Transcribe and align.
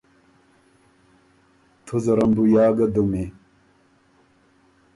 تُو 1.85 1.95
زرم 2.03 2.31
بُو 2.35 2.43
یا 2.53 2.65
ګه 2.77 2.85
دُمي۔ 2.93 3.25